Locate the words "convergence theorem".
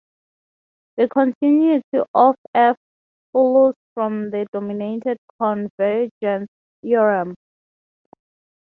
5.39-7.35